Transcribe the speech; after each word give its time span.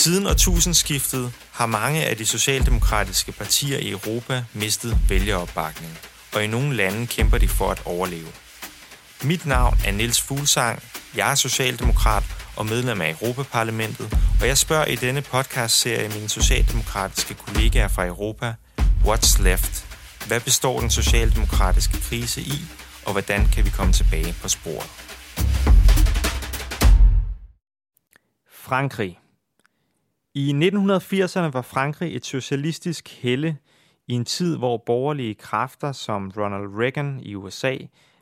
Siden 0.00 0.26
årtusindskiftet 0.26 1.32
har 1.52 1.66
mange 1.66 2.04
af 2.04 2.16
de 2.16 2.26
socialdemokratiske 2.26 3.32
partier 3.32 3.78
i 3.78 3.90
Europa 3.90 4.44
mistet 4.52 4.98
vælgeropbakning, 5.08 5.98
og 6.34 6.44
i 6.44 6.46
nogle 6.46 6.76
lande 6.76 7.06
kæmper 7.06 7.38
de 7.38 7.48
for 7.48 7.70
at 7.70 7.82
overleve. 7.84 8.28
Mit 9.22 9.46
navn 9.46 9.78
er 9.84 9.92
Niels 9.92 10.20
Fuglsang, 10.20 10.82
jeg 11.16 11.30
er 11.30 11.34
socialdemokrat 11.34 12.22
og 12.56 12.66
medlem 12.66 13.00
af 13.00 13.10
Europaparlamentet, 13.10 14.18
og 14.40 14.46
jeg 14.46 14.58
spørger 14.58 14.84
i 14.84 14.96
denne 14.96 15.22
podcast-serie 15.22 16.08
mine 16.08 16.28
socialdemokratiske 16.28 17.34
kollegaer 17.34 17.88
fra 17.88 18.06
Europa, 18.06 18.54
What's 19.04 19.42
Left? 19.42 19.86
Hvad 20.26 20.40
består 20.40 20.80
den 20.80 20.90
socialdemokratiske 20.90 22.00
krise 22.00 22.40
i, 22.40 22.64
og 23.06 23.12
hvordan 23.12 23.48
kan 23.48 23.64
vi 23.64 23.70
komme 23.70 23.92
tilbage 23.92 24.34
på 24.42 24.48
sporet? 24.48 24.90
Frankrig. 28.52 29.20
I 30.34 30.52
1980'erne 30.52 31.50
var 31.52 31.62
Frankrig 31.62 32.16
et 32.16 32.26
socialistisk 32.26 33.22
helle 33.22 33.58
i 34.06 34.12
en 34.12 34.24
tid, 34.24 34.56
hvor 34.56 34.76
borgerlige 34.76 35.34
kræfter 35.34 35.92
som 35.92 36.32
Ronald 36.36 36.80
Reagan 36.80 37.20
i 37.20 37.34
USA, 37.34 37.76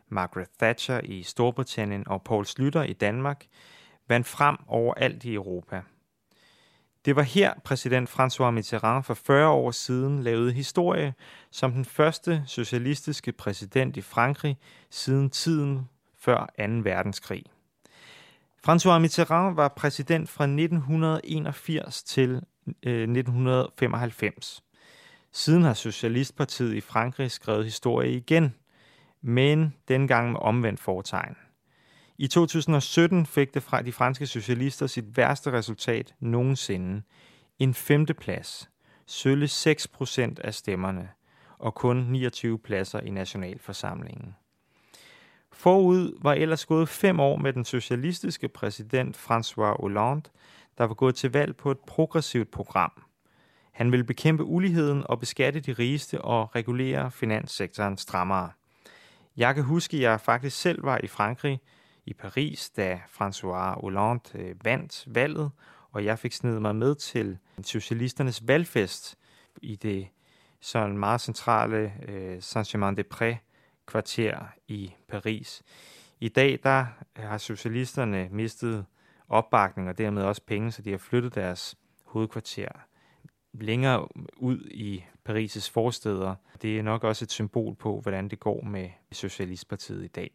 Margaret 0.08 0.48
Thatcher 0.58 1.00
i 1.04 1.22
Storbritannien 1.22 2.08
og 2.08 2.22
Paul 2.22 2.46
Slytter 2.46 2.82
i 2.82 2.92
Danmark 2.92 3.46
vandt 4.08 4.26
frem 4.26 4.56
overalt 4.66 5.24
i 5.24 5.34
Europa. 5.34 5.82
Det 7.04 7.16
var 7.16 7.22
her 7.22 7.54
præsident 7.64 8.10
François 8.10 8.50
Mitterrand 8.50 9.04
for 9.04 9.14
40 9.14 9.48
år 9.48 9.70
siden 9.70 10.22
lavede 10.22 10.52
historie 10.52 11.14
som 11.50 11.72
den 11.72 11.84
første 11.84 12.42
socialistiske 12.46 13.32
præsident 13.32 13.96
i 13.96 14.00
Frankrig 14.00 14.58
siden 14.90 15.30
tiden 15.30 15.88
før 16.18 16.46
2. 16.58 16.64
verdenskrig. 16.66 17.44
François 18.66 18.98
Mitterrand 18.98 19.54
var 19.54 19.68
præsident 19.68 20.28
fra 20.28 20.44
1981 20.44 22.02
til 22.02 22.30
øh, 22.82 23.02
1995. 23.02 24.64
Siden 25.32 25.62
har 25.62 25.74
Socialistpartiet 25.74 26.74
i 26.74 26.80
Frankrig 26.80 27.30
skrevet 27.30 27.64
historie 27.64 28.12
igen, 28.12 28.54
men 29.22 29.74
dengang 29.88 30.32
med 30.32 30.40
omvendt 30.40 30.80
foretegn. 30.80 31.36
I 32.18 32.26
2017 32.26 33.26
fik 33.26 33.54
det 33.54 33.62
fra 33.62 33.82
de 33.82 33.92
franske 33.92 34.26
socialister 34.26 34.86
sit 34.86 35.16
værste 35.16 35.52
resultat 35.52 36.14
nogensinde. 36.20 37.02
En 37.58 37.74
femteplads, 37.74 38.70
sølle 39.06 39.48
6 39.48 39.88
procent 39.88 40.38
af 40.38 40.54
stemmerne 40.54 41.08
og 41.58 41.74
kun 41.74 41.96
29 41.96 42.58
pladser 42.58 43.00
i 43.00 43.10
nationalforsamlingen. 43.10 44.34
Forud 45.58 46.18
var 46.22 46.32
ellers 46.32 46.66
gået 46.66 46.88
fem 46.88 47.20
år 47.20 47.36
med 47.36 47.52
den 47.52 47.64
socialistiske 47.64 48.48
præsident 48.48 49.16
François 49.16 49.80
Hollande, 49.80 50.30
der 50.78 50.84
var 50.84 50.94
gået 50.94 51.14
til 51.14 51.32
valg 51.32 51.56
på 51.56 51.70
et 51.70 51.78
progressivt 51.78 52.50
program. 52.50 53.02
Han 53.72 53.92
ville 53.92 54.04
bekæmpe 54.04 54.44
uligheden 54.44 55.02
og 55.06 55.20
beskatte 55.20 55.60
de 55.60 55.72
rigeste 55.72 56.20
og 56.22 56.54
regulere 56.54 57.10
finanssektoren 57.10 57.98
strammere. 57.98 58.50
Jeg 59.36 59.54
kan 59.54 59.64
huske, 59.64 59.96
at 59.96 60.02
jeg 60.02 60.20
faktisk 60.20 60.60
selv 60.60 60.84
var 60.84 61.00
i 61.02 61.06
Frankrig, 61.06 61.60
i 62.06 62.12
Paris, 62.12 62.70
da 62.70 63.00
François 63.20 63.80
Hollande 63.80 64.22
øh, 64.34 64.64
vandt 64.64 65.04
valget, 65.06 65.50
og 65.92 66.04
jeg 66.04 66.18
fik 66.18 66.32
snedet 66.32 66.62
mig 66.62 66.76
med 66.76 66.94
til 66.94 67.38
socialisternes 67.64 68.48
valgfest 68.48 69.18
i 69.62 69.76
det 69.76 70.08
sådan 70.60 70.98
meget 70.98 71.20
centrale 71.20 71.92
øh, 72.08 72.38
Saint-Germain-des-Prés 72.38 73.47
kvarter 73.88 74.36
i 74.68 74.94
Paris. 75.08 75.62
I 76.20 76.28
dag 76.28 76.58
der 76.62 76.86
har 77.16 77.38
socialisterne 77.38 78.28
mistet 78.30 78.84
opbakning 79.28 79.88
og 79.88 79.98
dermed 79.98 80.22
også 80.22 80.42
penge, 80.46 80.72
så 80.72 80.82
de 80.82 80.90
har 80.90 80.98
flyttet 80.98 81.34
deres 81.34 81.76
hovedkvarter 82.04 82.68
længere 83.52 84.08
ud 84.36 84.68
i 84.70 85.04
Paris' 85.28 85.70
forsteder. 85.72 86.34
Det 86.62 86.78
er 86.78 86.82
nok 86.82 87.04
også 87.04 87.24
et 87.24 87.32
symbol 87.32 87.74
på, 87.74 88.00
hvordan 88.00 88.28
det 88.28 88.40
går 88.40 88.62
med 88.62 88.90
Socialistpartiet 89.12 90.04
i 90.04 90.08
dag. 90.08 90.30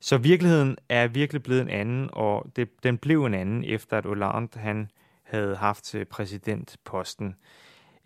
Så 0.00 0.18
virkeligheden 0.18 0.76
er 0.88 1.08
virkelig 1.08 1.42
blevet 1.42 1.60
en 1.60 1.68
anden, 1.68 2.10
og 2.12 2.46
det, 2.56 2.82
den 2.82 2.98
blev 2.98 3.24
en 3.24 3.34
anden, 3.34 3.64
efter 3.64 3.98
at 3.98 4.04
Hollande 4.04 4.58
han 4.58 4.90
havde 5.22 5.56
haft 5.56 5.94
præsidentposten. 6.10 7.34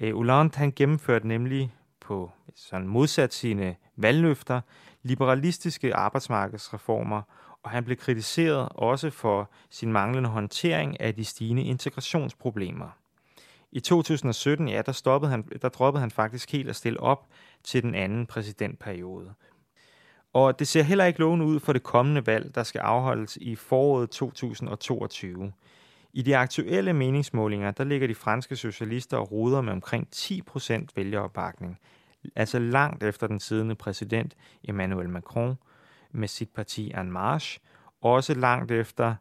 Øh, 0.00 0.14
Hollande 0.14 0.56
han 0.56 0.72
gennemførte 0.76 1.28
nemlig 1.28 1.72
på 2.00 2.30
sådan 2.54 2.88
modsat 2.88 3.34
sine 3.34 3.76
valgløfter 4.02 4.60
liberalistiske 5.02 5.94
arbejdsmarkedsreformer, 5.94 7.22
og 7.62 7.70
han 7.70 7.84
blev 7.84 7.96
kritiseret 7.96 8.68
også 8.74 9.10
for 9.10 9.50
sin 9.70 9.92
manglende 9.92 10.28
håndtering 10.28 11.00
af 11.00 11.14
de 11.14 11.24
stigende 11.24 11.62
integrationsproblemer. 11.62 12.96
I 13.72 13.80
2017, 13.80 14.68
ja, 14.68 14.82
der, 14.86 14.92
stoppede 14.92 15.30
han, 15.30 15.44
der 15.62 15.68
droppede 15.68 16.00
han 16.00 16.10
faktisk 16.10 16.52
helt 16.52 16.68
at 16.68 16.76
stille 16.76 17.00
op 17.00 17.26
til 17.64 17.82
den 17.82 17.94
anden 17.94 18.26
præsidentperiode. 18.26 19.34
Og 20.32 20.58
det 20.58 20.68
ser 20.68 20.82
heller 20.82 21.04
ikke 21.04 21.18
lovende 21.18 21.46
ud 21.46 21.60
for 21.60 21.72
det 21.72 21.82
kommende 21.82 22.26
valg, 22.26 22.54
der 22.54 22.62
skal 22.62 22.78
afholdes 22.78 23.36
i 23.36 23.54
foråret 23.54 24.10
2022. 24.10 25.52
I 26.12 26.22
de 26.22 26.36
aktuelle 26.36 26.92
meningsmålinger, 26.92 27.70
der 27.70 27.84
ligger 27.84 28.06
de 28.06 28.14
franske 28.14 28.56
socialister 28.56 29.16
og 29.16 29.32
ruder 29.32 29.60
med 29.60 29.72
omkring 29.72 30.08
10% 30.14 30.86
vælgeropbakning, 30.96 31.78
altså 32.36 32.58
langt 32.58 33.02
efter 33.02 33.26
den 33.26 33.40
siddende 33.40 33.74
præsident 33.74 34.36
Emmanuel 34.64 35.08
Macron 35.08 35.58
med 36.10 36.28
sit 36.28 36.48
parti 36.48 36.92
En 37.00 37.12
Marche, 37.12 37.60
også 38.00 38.34
langt 38.34 38.70
efter 38.70 39.14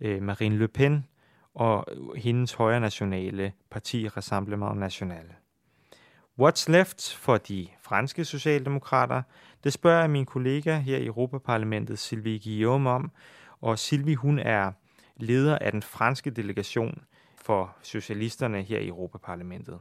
øh, 0.00 0.22
Marine 0.22 0.58
Le 0.58 0.68
Pen 0.68 1.06
og 1.54 1.84
hendes 2.16 2.52
højre 2.52 2.80
nationale 2.80 3.52
parti 3.70 4.08
Rassemblement 4.08 4.76
National. 4.76 5.24
What's 6.40 6.70
left 6.72 7.14
for 7.14 7.36
de 7.36 7.68
franske 7.82 8.24
socialdemokrater? 8.24 9.22
Det 9.64 9.72
spørger 9.72 10.00
jeg 10.00 10.10
min 10.10 10.26
kollega 10.26 10.78
her 10.78 10.98
i 10.98 11.06
Europaparlamentet, 11.06 11.98
Sylvie 11.98 12.38
Guillaume, 12.38 12.90
om. 12.90 13.10
Og 13.60 13.78
Sylvie, 13.78 14.16
hun 14.16 14.38
er 14.38 14.72
leder 15.16 15.58
af 15.58 15.72
den 15.72 15.82
franske 15.82 16.30
delegation 16.30 17.04
for 17.36 17.76
socialisterne 17.82 18.62
her 18.62 18.78
i 18.78 18.88
Europaparlamentet. 18.88 19.80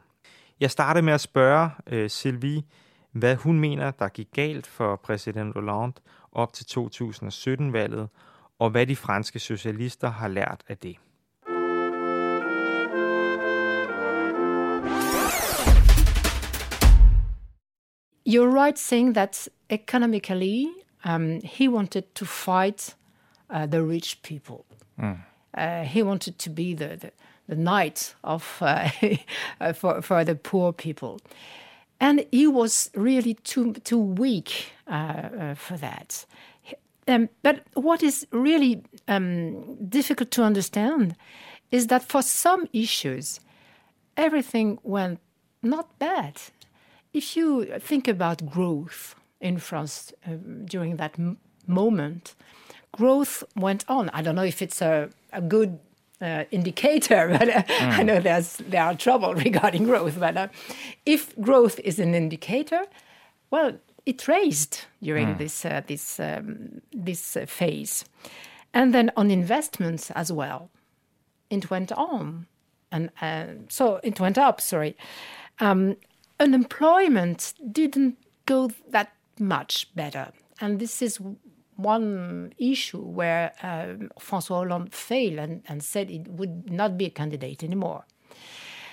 Jeg 0.64 0.72
startede 0.72 1.06
med 1.06 1.14
at 1.14 1.22
spørge 1.22 1.70
uh, 1.92 2.08
Sylvie, 2.10 2.64
hvad 3.12 3.36
hun 3.36 3.60
mener, 3.60 3.92
der 3.92 4.08
gik 4.08 4.28
galt 4.34 4.68
for 4.68 4.96
præsident 4.96 5.54
Hollande 5.54 5.94
op 6.32 6.54
til 6.54 6.64
2017-valget, 6.64 8.10
og 8.60 8.70
hvad 8.70 8.88
de 8.88 8.96
franske 8.96 9.40
socialister 9.40 10.12
har 10.12 10.28
lært 10.28 10.64
af 10.68 10.78
det. 10.78 10.96
You're 18.30 18.54
right 18.62 18.80
saying 18.80 19.14
that 19.16 19.50
economically, 19.70 20.66
um, 21.06 21.42
he 21.44 21.70
wanted 21.70 22.04
to 22.16 22.26
fight 22.26 22.96
uh, 23.56 23.66
the 23.66 23.82
rich 23.90 24.22
people. 24.24 24.66
Mm. 24.98 25.16
Uh, 25.58 25.84
he 25.84 26.04
wanted 26.06 26.34
to 26.34 26.50
be 26.50 26.74
the, 26.76 26.98
the, 26.98 27.10
the 27.48 27.56
knight 27.56 28.16
of 28.24 28.58
uh, 28.62 28.90
for, 29.74 30.02
for 30.02 30.24
the 30.24 30.36
poor 30.36 30.74
people. 30.74 31.20
And 32.00 32.26
he 32.32 32.48
was 32.48 32.90
really 32.96 33.36
too, 33.36 33.74
too 33.74 34.00
weak 34.00 34.74
uh, 34.88 34.92
uh, 34.92 35.56
for 35.56 35.78
that. 35.78 36.26
Um, 37.08 37.30
but 37.42 37.64
what 37.74 38.02
is 38.02 38.26
really 38.32 38.84
um, 39.08 39.76
difficult 39.90 40.32
to 40.32 40.44
understand 40.44 41.16
is 41.72 41.88
that 41.88 42.04
for 42.04 42.22
some 42.22 42.68
issues, 42.72 43.40
everything 44.16 44.80
went 44.84 45.20
not 45.62 45.98
bad 46.00 46.40
if 47.14 47.38
you 47.38 47.66
think 47.80 48.08
about 48.08 48.46
growth 48.46 49.16
in 49.40 49.58
France 49.60 50.12
uh, 50.26 50.32
during 50.66 50.98
that 50.98 51.16
moment, 51.68 52.36
growth 52.92 53.44
went 53.56 53.86
on. 53.88 54.10
I 54.10 54.22
don't 54.22 54.36
know 54.36 54.44
if 54.44 54.62
it's 54.62 54.82
a, 54.82 55.10
a 55.32 55.42
good 55.42 55.80
uh, 56.24 56.46
indicator, 56.52 57.28
but 57.40 57.50
uh, 57.50 57.64
mm. 57.64 58.00
I 58.00 58.04
know 58.04 58.20
there's 58.20 58.58
there 58.58 58.84
are 58.84 58.96
trouble 58.96 59.34
regarding 59.48 59.84
growth. 59.84 60.20
But 60.20 60.38
uh, 60.38 60.48
if 61.06 61.40
growth 61.40 61.80
is 61.84 62.00
an 62.00 62.16
indicator, 62.16 62.86
well, 63.52 63.78
it 64.06 64.28
raised 64.28 64.82
during 65.02 65.36
mm. 65.36 65.38
this 65.38 65.66
uh, 65.66 65.82
this 65.86 66.20
um, 66.20 66.82
this 66.92 67.38
uh, 67.38 67.46
phase, 67.46 68.06
and 68.74 68.94
then 68.94 69.12
on 69.18 69.30
investments 69.30 70.12
as 70.12 70.32
well, 70.32 70.70
it 71.50 71.70
went 71.70 71.92
on, 71.92 72.48
and 72.92 73.12
so 73.70 74.00
it 74.04 74.20
went 74.20 74.38
up. 74.38 74.62
Sorry. 74.62 74.96
Um, 75.60 75.98
unemployment 76.40 77.54
didn't 77.72 78.18
go 78.46 78.72
that 78.90 79.14
much 79.40 79.94
better. 79.96 80.32
And 80.60 80.80
this 80.80 81.02
is 81.02 81.20
one 81.76 82.54
issue 82.58 83.02
where 83.02 83.52
um, 83.62 84.10
François 84.20 84.58
Hollande 84.58 84.94
failed 84.94 85.40
and, 85.40 85.64
and, 85.68 85.84
said 85.84 86.10
it 86.12 86.28
would 86.28 86.72
not 86.72 86.98
be 86.98 87.06
a 87.06 87.10
candidate 87.10 87.64
anymore. 87.64 88.06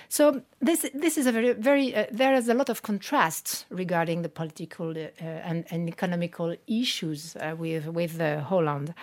So 0.09 0.41
this 0.59 0.85
this 0.93 1.17
is 1.17 1.25
a 1.25 1.31
very 1.31 1.53
very 1.53 1.95
uh, 1.95 2.05
there 2.11 2.33
is 2.33 2.49
a 2.49 2.53
lot 2.53 2.69
of 2.69 2.81
contrast 2.81 3.65
regarding 3.69 4.23
the 4.23 4.29
political 4.29 4.89
uh, 4.89 5.09
and, 5.21 5.65
and, 5.71 5.87
economical 5.87 6.53
issues 6.67 7.37
uh, 7.37 7.55
with 7.57 7.87
with 7.87 8.19
uh, 8.19 8.41
Hollande, 8.41 8.93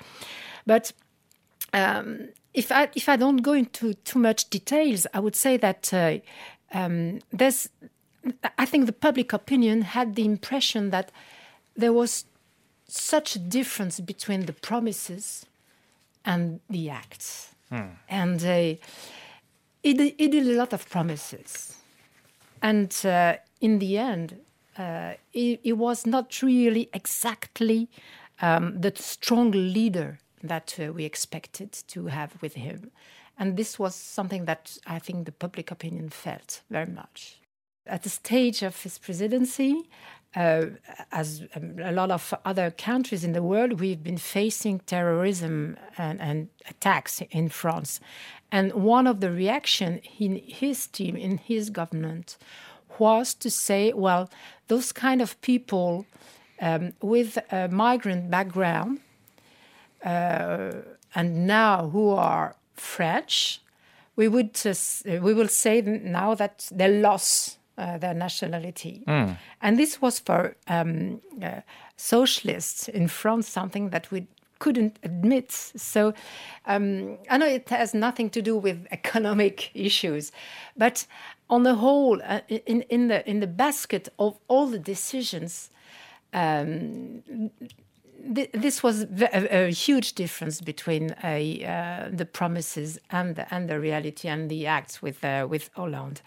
but 0.66 0.92
um, 1.72 2.28
if 2.54 2.70
I 2.72 2.88
if 2.94 3.08
I 3.08 3.16
don't 3.16 3.38
go 3.38 3.52
into 3.52 3.94
too 3.94 4.18
much 4.18 4.50
details, 4.50 5.06
I 5.14 5.20
would 5.20 5.36
say 5.36 5.56
that 5.56 5.92
uh, 5.94 6.18
um, 6.72 7.20
there's. 7.32 7.68
I 8.58 8.66
think 8.66 8.84
the 8.84 8.92
public 8.92 9.32
opinion 9.32 9.82
had 9.82 10.14
the 10.14 10.24
impression 10.24 10.90
that 10.90 11.10
there 11.76 11.92
was 11.92 12.26
such 12.88 13.36
a 13.36 13.38
difference 13.38 14.00
between 14.00 14.46
the 14.46 14.52
promises 14.52 15.46
and 16.24 16.60
the 16.68 16.90
acts, 16.90 17.54
hmm. 17.70 17.94
and 18.08 18.42
uh, 18.42 18.74
he, 19.82 20.14
he 20.18 20.28
did 20.28 20.46
a 20.46 20.56
lot 20.56 20.72
of 20.72 20.88
promises, 20.88 21.76
and 22.62 22.94
uh, 23.04 23.36
in 23.60 23.78
the 23.78 23.98
end, 23.98 24.40
uh, 24.76 25.14
he, 25.32 25.58
he, 25.62 25.72
was 25.72 26.06
not 26.06 26.40
really 26.42 26.88
exactly 26.92 27.88
um, 28.40 28.80
the 28.80 28.92
strong 28.96 29.50
leader 29.50 30.18
that 30.42 30.78
uh, 30.80 30.92
we 30.92 31.04
expected 31.04 31.72
to 31.72 32.06
have 32.06 32.40
with 32.40 32.54
him. 32.54 32.90
And 33.38 33.56
this 33.56 33.78
was 33.78 33.94
something 33.94 34.44
that 34.46 34.78
I 34.86 34.98
think 34.98 35.24
the 35.24 35.32
public 35.32 35.70
opinion 35.70 36.10
felt 36.10 36.62
very 36.70 36.90
much. 36.90 37.40
At 37.86 38.02
the 38.02 38.08
stage 38.08 38.62
of 38.62 38.82
his 38.82 38.98
presidency, 38.98 39.88
uh, 40.36 40.66
as 41.10 41.42
um, 41.54 41.76
a 41.82 41.92
lot 41.92 42.10
of 42.10 42.34
other 42.44 42.70
countries 42.70 43.24
in 43.24 43.32
the 43.32 43.42
world, 43.42 43.80
we've 43.80 44.02
been 44.02 44.18
facing 44.18 44.80
terrorism 44.80 45.76
and, 45.96 46.20
and 46.20 46.48
attacks 46.68 47.22
in 47.30 47.48
France. 47.48 48.00
And 48.52 48.72
one 48.72 49.06
of 49.06 49.20
the 49.20 49.30
reactions 49.30 50.00
in 50.18 50.36
his 50.36 50.86
team, 50.86 51.16
in 51.16 51.38
his 51.38 51.70
government, 51.70 52.36
was 52.98 53.34
to 53.34 53.50
say, 53.50 53.92
well, 53.92 54.28
those 54.68 54.92
kind 54.92 55.22
of 55.22 55.40
people 55.40 56.06
um, 56.60 56.92
with 57.00 57.38
a 57.52 57.68
migrant 57.68 58.30
background 58.30 59.00
uh, 60.04 60.72
and 61.14 61.46
now 61.46 61.88
who 61.88 62.10
are 62.10 62.56
French, 62.74 63.60
we 64.16 64.28
would 64.28 64.58
uh, 64.66 64.74
we 65.22 65.32
will 65.32 65.48
say 65.48 65.80
now 65.80 66.34
that 66.34 66.68
they 66.72 67.00
lost 67.00 67.57
uh, 67.78 67.98
their 67.98 68.14
nationality, 68.14 69.04
mm. 69.06 69.36
and 69.62 69.78
this 69.78 70.02
was 70.02 70.18
for 70.18 70.56
um, 70.66 71.20
uh, 71.42 71.60
socialists 71.96 72.88
in 72.88 73.08
France 73.08 73.48
something 73.48 73.90
that 73.90 74.10
we 74.10 74.26
couldn't 74.58 74.98
admit. 75.02 75.52
So 75.52 76.12
um, 76.66 77.18
I 77.30 77.38
know 77.38 77.46
it 77.46 77.68
has 77.68 77.94
nothing 77.94 78.30
to 78.30 78.42
do 78.42 78.56
with 78.56 78.86
economic 78.90 79.70
issues, 79.74 80.32
but 80.76 81.06
on 81.48 81.62
the 81.62 81.76
whole, 81.76 82.20
uh, 82.22 82.40
in 82.48 82.82
in 82.82 83.08
the 83.08 83.28
in 83.28 83.40
the 83.40 83.46
basket 83.46 84.08
of 84.18 84.38
all 84.48 84.66
the 84.66 84.78
decisions. 84.78 85.70
Um, 86.34 87.22
this 88.18 88.82
was 88.82 89.02
a, 89.02 89.68
a, 89.68 89.70
huge 89.70 90.14
difference 90.14 90.60
between 90.60 91.12
uh, 91.12 92.10
the 92.12 92.26
promises 92.26 92.98
and 93.10 93.36
the, 93.36 93.54
and 93.54 93.68
the 93.68 93.78
reality 93.78 94.28
and 94.28 94.50
the 94.50 94.66
acts 94.66 95.00
with 95.00 95.24
uh, 95.24 95.46
with 95.48 95.70
Hollande. 95.74 96.20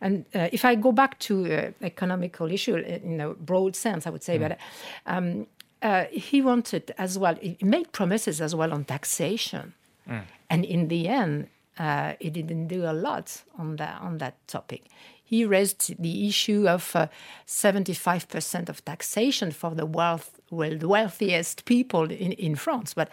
And 0.00 0.24
uh, 0.34 0.48
if 0.52 0.64
I 0.64 0.74
go 0.74 0.92
back 0.92 1.18
to 1.20 1.52
uh, 1.52 1.70
economical 1.82 2.50
issue 2.52 2.76
in 2.76 3.20
a 3.20 3.34
broad 3.34 3.76
sense, 3.76 4.06
I 4.06 4.10
would 4.10 4.22
say, 4.22 4.38
mm. 4.38 4.48
but 4.48 4.58
um, 5.06 5.46
uh, 5.82 6.04
he 6.10 6.42
wanted 6.42 6.94
as 6.98 7.18
well. 7.18 7.34
He 7.40 7.56
made 7.62 7.92
promises 7.92 8.40
as 8.40 8.54
well 8.54 8.72
on 8.72 8.84
taxation, 8.84 9.74
mm. 10.08 10.22
and 10.50 10.64
in 10.64 10.88
the 10.88 11.08
end, 11.08 11.48
uh, 11.78 12.14
he 12.20 12.30
didn't 12.30 12.68
do 12.68 12.84
a 12.84 12.92
lot 12.92 13.42
on 13.56 13.76
that 13.76 14.00
on 14.00 14.18
that 14.18 14.34
topic 14.48 14.84
he 15.28 15.44
raised 15.44 15.94
the 16.02 16.26
issue 16.26 16.66
of 16.66 16.96
uh, 16.96 17.06
75% 17.46 18.70
of 18.70 18.82
taxation 18.82 19.50
for 19.50 19.74
the 19.74 19.84
wealth, 19.84 20.37
well, 20.50 20.78
the 20.78 20.88
wealthiest 20.88 21.64
people 21.64 22.10
in, 22.10 22.32
in 22.32 22.56
France. 22.56 22.94
But, 22.94 23.08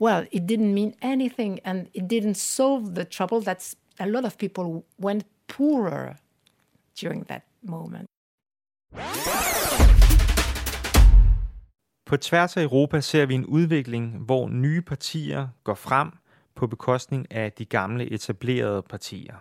well, 0.00 0.26
it 0.32 0.42
didn't 0.48 0.74
mean 0.74 0.94
anything 1.02 1.60
and 1.64 1.86
it 1.94 2.10
didn't 2.10 2.36
solve 2.36 2.94
the 2.94 3.04
trouble 3.04 3.40
that 3.42 3.74
a 3.98 4.06
lot 4.06 4.24
of 4.24 4.36
people 4.38 4.84
went 4.98 5.24
poorer 5.48 6.16
during 7.00 7.26
that 7.26 7.42
moment. 7.62 8.06
På 12.06 12.16
tværs 12.16 12.56
af 12.56 12.62
Europa 12.62 13.00
ser 13.00 13.26
vi 13.26 13.34
en 13.34 13.46
udvikling, 13.46 14.18
hvor 14.18 14.48
nye 14.48 14.82
partier 14.82 15.48
går 15.64 15.74
frem 15.74 16.10
på 16.54 16.66
bekostning 16.66 17.32
af 17.32 17.52
de 17.52 17.64
gamle 17.64 18.12
etablerede 18.12 18.82
partier. 18.82 19.34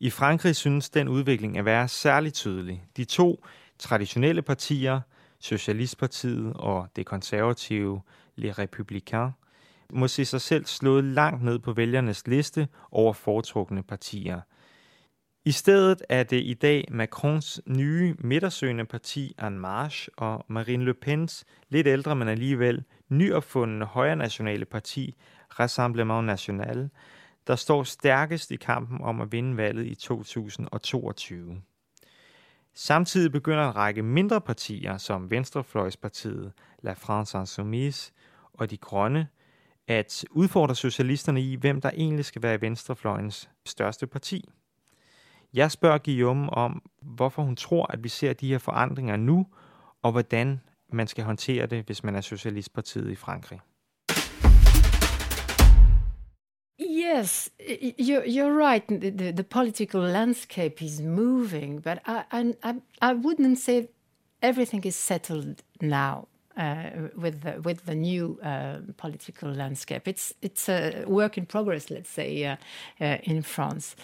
I 0.00 0.10
Frankrig 0.10 0.56
synes 0.56 0.90
den 0.90 1.08
udvikling 1.08 1.58
at 1.58 1.64
være 1.64 1.88
særligt 1.88 2.34
tydelig. 2.34 2.84
De 2.96 3.04
to 3.04 3.44
traditionelle 3.78 4.42
partier, 4.42 5.00
Socialistpartiet 5.42 6.52
og 6.54 6.88
det 6.96 7.06
konservative 7.06 8.00
Les 8.36 8.58
Républicains, 8.58 9.32
må 9.92 10.08
se 10.08 10.24
sig 10.24 10.40
selv 10.40 10.66
slået 10.66 11.04
langt 11.04 11.42
ned 11.42 11.58
på 11.58 11.72
vælgernes 11.72 12.26
liste 12.26 12.68
over 12.90 13.12
foretrukne 13.12 13.82
partier. 13.82 14.40
I 15.44 15.50
stedet 15.50 16.02
er 16.08 16.22
det 16.22 16.42
i 16.44 16.54
dag 16.54 16.88
Macrons 16.90 17.60
nye 17.66 18.14
midtersøgende 18.18 18.84
parti 18.84 19.34
En 19.46 19.58
Marche 19.58 20.12
og 20.16 20.44
Marine 20.48 20.84
Le 20.84 20.94
Pens 20.94 21.44
lidt 21.68 21.86
ældre, 21.86 22.16
men 22.16 22.28
alligevel 22.28 22.84
nyopfundne 23.08 23.84
højre 23.84 24.16
nationale 24.16 24.64
parti 24.64 25.14
Rassemblement 25.60 26.26
National, 26.26 26.90
der 27.46 27.56
står 27.56 27.82
stærkest 27.82 28.50
i 28.50 28.56
kampen 28.56 29.00
om 29.00 29.20
at 29.20 29.32
vinde 29.32 29.56
valget 29.56 29.86
i 29.86 29.94
2022. 29.94 31.62
Samtidig 32.74 33.32
begynder 33.32 33.68
en 33.68 33.76
række 33.76 34.02
mindre 34.02 34.40
partier, 34.40 34.96
som 34.96 35.30
Venstrefløjspartiet, 35.30 36.52
La 36.82 36.92
France 36.92 37.38
Insoumise 37.38 38.12
og 38.52 38.70
De 38.70 38.76
Grønne, 38.76 39.28
at 39.88 40.24
udfordre 40.30 40.74
socialisterne 40.74 41.42
i, 41.42 41.54
hvem 41.54 41.80
der 41.80 41.90
egentlig 41.90 42.24
skal 42.24 42.42
være 42.42 42.60
Venstrefløjens 42.60 43.50
største 43.66 44.06
parti. 44.06 44.48
Jeg 45.54 45.70
spørger 45.70 45.98
Guillaume 45.98 46.50
om, 46.50 46.82
hvorfor 47.02 47.42
hun 47.42 47.56
tror, 47.56 47.92
at 47.92 48.04
vi 48.04 48.08
ser 48.08 48.32
de 48.32 48.48
her 48.48 48.58
forandringer 48.58 49.16
nu, 49.16 49.46
og 50.02 50.12
hvordan 50.12 50.60
man 50.92 51.06
skal 51.06 51.24
håndtere 51.24 51.66
det, 51.66 51.86
hvis 51.86 52.04
man 52.04 52.14
er 52.14 52.20
Socialistpartiet 52.20 53.10
i 53.10 53.14
Frankrig. 53.14 53.60
Yes, 57.14 57.50
you're, 57.98 58.24
you're 58.24 58.54
right. 58.54 58.86
The, 58.88 59.10
the, 59.10 59.32
the, 59.32 59.44
political 59.44 60.00
landscape 60.00 60.80
is 60.80 61.02
moving, 61.02 61.78
but 61.78 62.00
I, 62.06 62.54
I, 62.62 62.76
I 63.02 63.12
wouldn't 63.12 63.58
say 63.58 63.90
everything 64.40 64.82
is 64.84 64.96
settled 64.96 65.62
now. 65.80 66.28
Uh, 66.56 66.90
with 67.16 67.40
the, 67.42 67.62
with 67.62 67.86
the 67.86 67.94
new 67.94 68.38
uh, 68.42 68.76
political 68.98 69.50
landscape, 69.50 70.06
it's 70.06 70.34
it's 70.42 70.68
a 70.68 71.04
work 71.06 71.38
in 71.38 71.46
progress. 71.46 71.90
Let's 71.90 72.10
say 72.10 72.44
uh, 72.44 72.56
uh 73.00 73.16
in 73.22 73.40
France, 73.40 73.96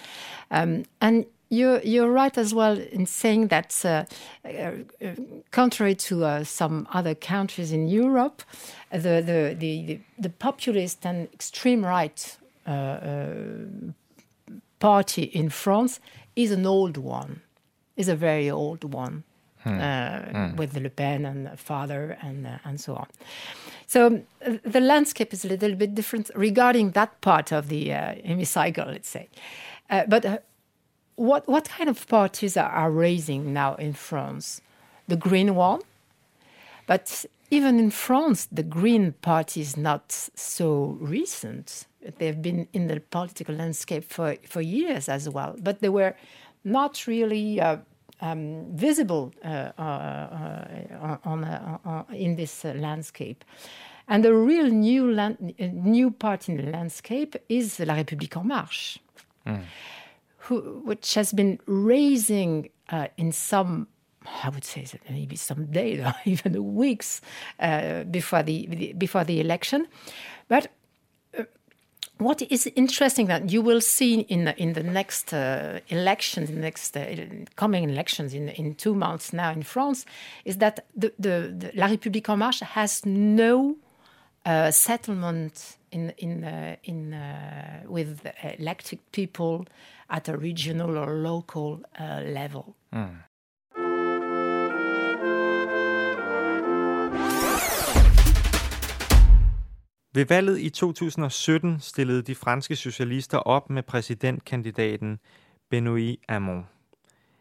um, 0.51 0.85
and 1.03 1.27
you're, 1.51 1.81
you're 1.83 2.11
right 2.11 2.37
as 2.39 2.55
well 2.55 2.79
in 2.79 3.07
saying 3.07 3.49
that, 3.49 3.71
uh, 3.85 4.05
uh, 4.47 4.71
contrary 5.51 5.95
to 5.95 6.45
some 6.45 6.87
other 6.93 7.15
countries 7.15 7.73
in 7.73 7.89
Europe, 7.89 8.43
the, 8.91 9.23
the, 9.25 9.57
the, 9.59 10.01
the 10.19 10.31
populist 10.31 11.07
and 11.07 11.29
extreme 11.33 11.85
right 11.85 12.19
uh, 12.19 12.38
uh, 12.38 12.38
party 14.79 15.23
in 15.23 15.49
France 15.51 16.01
is 16.37 16.51
an 16.53 16.67
old 16.67 16.97
one, 16.97 17.43
is 17.97 18.09
a 18.09 18.17
very 18.17 18.51
old 18.51 18.85
one. 18.85 19.25
Hmm. 19.65 19.81
Uh, 19.81 20.21
hmm. 20.21 20.57
with 20.57 20.77
Le 20.77 20.89
Pen 20.89 21.27
and 21.27 21.59
father 21.59 22.17
and 22.23 22.47
uh, 22.47 22.59
and 22.65 22.81
so 22.81 22.95
on. 22.95 23.09
So 23.89 24.23
uh, 24.47 24.59
the 24.63 24.81
landscape 24.81 25.33
is 25.33 25.45
a 25.45 25.49
little 25.49 25.75
bit 25.75 25.97
different 25.97 26.31
regarding 26.37 26.93
that 26.93 27.21
part 27.21 27.51
of 27.51 27.69
the 27.69 27.93
uh, 27.93 28.15
hemicycle, 28.25 28.87
let's 28.87 29.09
say. 29.09 29.29
but 29.89 30.45
what 31.17 31.49
what 31.49 31.69
kind 31.69 31.91
of 31.91 32.07
parties 32.07 32.57
are, 32.57 32.71
are 32.71 32.91
raising 32.93 33.53
now 33.53 33.75
in 33.75 33.95
France? 33.95 34.63
The 35.09 35.17
Green 35.17 35.57
one, 35.57 35.81
but 36.87 37.27
even 37.51 37.81
in 37.81 37.91
France, 37.91 38.47
the 38.53 38.63
Green 38.63 39.15
Party 39.23 39.61
is 39.61 39.77
not 39.77 40.13
so 40.37 40.97
recent. 41.01 41.88
They've 42.19 42.41
been 42.41 42.69
in 42.73 42.87
the 42.87 43.01
political 43.01 43.55
landscape 43.55 44.05
for, 44.05 44.37
for 44.47 44.61
years 44.61 45.09
as 45.09 45.29
well, 45.29 45.57
but 45.61 45.81
they 45.81 45.89
were 45.89 46.15
not 46.65 47.07
really 47.07 47.61
uh, 47.61 47.79
um, 48.21 48.67
visible 48.77 49.33
uh, 49.45 49.73
uh, 49.79 49.83
uh 49.83 51.17
on, 51.25 51.45
uh, 51.45 51.79
uh, 51.85 52.03
in 52.13 52.37
this 52.37 52.65
landscape. 52.65 53.45
And 54.09 54.25
the 54.25 54.35
real 54.35 54.67
new, 54.67 55.13
land, 55.13 55.55
new 55.59 56.11
part 56.11 56.49
in 56.49 56.57
the 56.57 56.71
landscape 56.71 57.37
is 57.49 57.79
La 57.81 57.95
République 57.95 58.37
En 58.37 58.47
Marche, 58.47 58.99
mm. 59.47 59.61
who, 60.39 60.81
which 60.85 61.15
has 61.15 61.33
been 61.33 61.59
raising 61.67 62.71
in 63.19 63.33
some 63.33 63.87
I 64.43 64.49
would 64.51 64.65
say 64.65 64.87
maybe 65.09 65.37
some 65.37 65.67
days 65.67 66.01
or 66.05 66.15
even 66.25 66.75
weeks 66.75 67.21
uh, 67.61 68.05
before 68.05 68.43
the 68.43 68.95
before 68.97 69.25
the 69.25 69.41
election. 69.41 69.87
But 70.49 70.67
uh, 70.67 70.69
what 72.19 72.43
is 72.43 72.67
interesting 72.75 73.27
that 73.27 73.51
you 73.51 73.63
will 73.63 73.81
see 73.81 74.21
in 74.21 74.45
the, 74.45 74.61
in 74.61 74.73
the 74.73 74.83
next 74.83 75.33
uh, 75.33 75.81
elections, 75.89 76.51
next 76.51 76.97
uh, 76.97 77.07
coming 77.57 77.89
elections 77.89 78.35
in 78.35 78.49
in 78.49 78.75
two 78.75 78.95
months 78.95 79.33
now 79.33 79.53
in 79.53 79.63
France, 79.63 80.05
is 80.45 80.59
that 80.59 80.85
the, 80.97 81.13
the, 81.19 81.55
the 81.57 81.71
La 81.75 81.87
République 81.87 82.29
en 82.29 82.39
Marche 82.39 82.63
has 82.63 83.05
no 83.07 83.77
uh, 84.45 84.71
settlement 84.71 85.79
in 85.91 86.13
in 86.19 86.45
uh, 86.45 86.77
in 86.85 87.15
uh, 87.15 87.83
with 87.87 88.21
elected 88.59 88.99
people 89.13 89.67
at 90.11 90.29
a 90.29 90.37
regional 90.37 90.97
or 90.99 91.15
local 91.15 91.81
uh, 92.01 92.21
level. 92.25 92.75
Mm. 92.93 93.28
Ved 100.19 100.27
valget 100.27 100.59
i 100.61 100.71
2017 100.71 101.81
stillede 101.81 102.23
de 102.23 102.35
franske 102.35 102.77
socialister 102.77 103.39
op 103.39 103.71
med 103.71 103.83
præsidentkandidaten 103.83 105.19
Benoît 105.75 106.17
Hamon. 106.29 106.67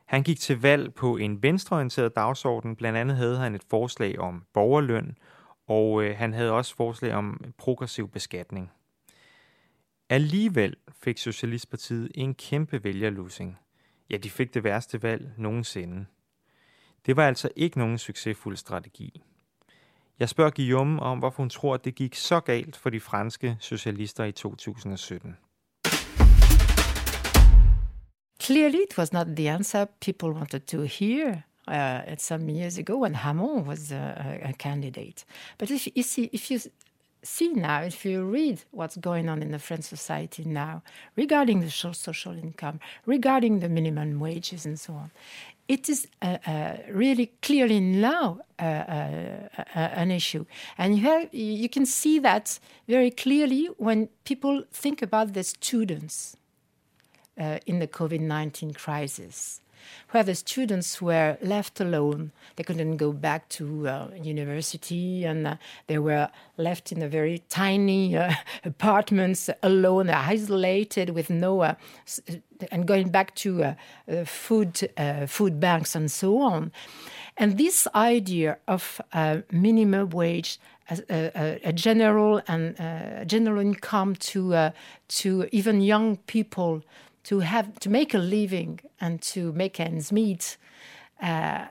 Han 0.06 0.24
gik 0.24 0.40
til 0.40 0.62
valg 0.62 0.94
på 0.94 1.18
en 1.18 1.44
venstreorienteret 1.44 2.16
dagsorden. 2.16 2.76
Blandt 2.76 2.98
andet 2.98 3.18
havde 3.18 3.38
han 3.38 3.56
et 3.56 3.64
forslag 3.70 4.20
om 4.20 4.44
borgerløn, 4.54 5.18
og 5.68 6.04
øh, 6.04 6.18
han 6.18 6.34
havde 6.34 6.52
også 6.52 6.76
forslag 6.76 7.14
om 7.14 7.54
progressiv 7.58 8.10
beskatning. 8.10 8.72
Alligevel 10.10 10.76
fik 11.04 11.18
Socialistpartiet 11.18 12.12
en 12.16 12.34
kæmpe 12.34 12.84
vælgerlusing. 12.84 13.58
Ja, 14.10 14.18
de 14.18 14.30
fik 14.30 14.54
det 14.54 14.64
værste 14.64 15.04
valg 15.04 15.32
nogensinde. 15.38 16.06
Det 17.06 17.16
var 17.16 17.28
altså 17.28 17.50
ikke 17.56 17.78
nogen 17.78 17.98
succesfuld 17.98 18.58
strategi. 18.58 19.22
Jeg 20.20 20.30
spørger 20.30 20.52
Guillaume 20.52 21.02
om, 21.02 21.20
hvorfor 21.20 21.44
hun 21.44 21.50
tror, 21.50 21.74
at 21.74 21.86
det 21.86 21.96
gik 21.96 22.16
så 22.16 22.40
galt 22.40 22.76
for 22.76 22.90
de 22.90 23.00
franske 23.00 23.58
socialister 23.60 24.24
i 24.24 24.32
2017. 24.32 25.38
Clearly, 28.44 28.80
it 28.90 28.98
was 28.98 29.14
not 29.14 29.28
the 29.28 29.50
answer 29.50 29.86
people 30.02 30.30
wanted 30.30 30.60
to 30.60 30.82
hear 30.82 31.42
uh, 31.68 32.18
some 32.18 32.50
years 32.50 32.78
ago 32.78 33.02
when 33.02 33.16
Hamon 33.16 33.68
was 33.68 33.92
uh, 33.92 33.98
a, 33.98 34.50
a 34.50 34.52
candidate. 34.52 35.26
But 35.60 35.70
if 35.72 35.88
you 35.96 36.04
see, 36.04 36.30
if 36.34 36.52
you 36.52 36.60
see 37.24 37.50
now, 37.50 37.82
if 37.82 38.06
you 38.06 38.24
read 38.24 38.64
what's 38.72 38.98
going 38.98 39.30
on 39.30 39.42
in 39.42 39.52
the 39.52 39.60
French 39.60 39.84
society 39.84 40.44
now 40.46 40.82
regarding 41.16 41.60
the 41.62 41.70
social 41.70 42.34
income, 42.34 42.80
regarding 43.06 43.60
the 43.60 43.70
minimum 43.70 44.20
wages, 44.20 44.66
and 44.66 44.80
so 44.80 44.94
on, 44.94 45.12
it 45.68 45.90
is 45.90 46.08
uh, 46.22 46.38
uh, 46.48 46.78
really 46.90 47.32
clearly 47.42 47.80
now 47.80 48.40
uh, 48.60 48.64
uh, 48.64 49.50
uh, 49.58 49.64
an 49.76 50.12
issue. 50.12 50.46
And 50.78 50.98
you, 50.98 51.04
have, 51.04 51.34
you 51.34 51.70
can 51.70 51.86
see 51.86 52.20
that 52.20 52.60
very 52.88 53.12
clearly 53.12 53.66
when 53.78 54.08
people 54.24 54.64
think 54.72 55.02
about 55.02 55.34
the 55.34 55.44
students 55.44 56.38
uh, 57.38 57.60
in 57.66 57.80
the 57.80 57.88
COVID 57.88 58.22
19 58.22 58.74
crisis 58.74 59.62
where 60.12 60.24
the 60.24 60.36
students 60.36 61.02
were 61.02 61.38
left 61.42 61.80
alone. 61.80 62.32
They 62.56 62.64
couldn't 62.64 62.98
go 62.98 63.12
back 63.12 63.50
to 63.50 63.88
uh, 63.88 64.08
university 64.22 65.26
and 65.26 65.48
uh, 65.48 65.56
they 65.88 65.98
were 65.98 66.30
left 66.58 66.92
in 66.92 67.02
a 67.02 67.08
very 67.08 67.44
tiny 67.50 68.18
uh, 68.18 68.34
apartments 68.64 69.50
alone, 69.64 70.10
isolated 70.10 71.12
with 71.12 71.30
no, 71.30 71.62
uh, 71.62 71.76
and 72.72 72.88
going 72.88 73.10
back 73.10 73.36
to 73.36 73.64
uh, 73.64 73.74
uh, 74.12 74.26
food, 74.26 74.90
food 75.28 75.60
banks 75.60 75.96
and 75.96 76.12
so 76.12 76.40
on. 76.42 76.72
And 77.38 77.58
this 77.58 77.88
idea 77.94 78.58
of 78.68 79.00
minimum 79.52 80.10
wage 80.10 80.60
a, 80.90 81.32
a, 81.36 81.60
a, 81.70 81.74
general 81.74 82.42
and 82.48 82.80
uh, 82.80 83.26
general 83.26 83.60
income 83.60 84.16
to 84.16 84.54
uh, 84.54 84.72
to 85.08 85.48
even 85.52 85.82
young 85.82 86.18
people 86.28 86.82
to 87.28 87.40
have 87.40 87.68
to 87.80 87.90
make 87.90 88.14
a 88.14 88.20
living 88.20 88.80
and 89.00 89.22
to 89.22 89.52
make 89.54 89.80
ends 89.80 90.12
meet, 90.12 90.58
uh, 91.22 91.66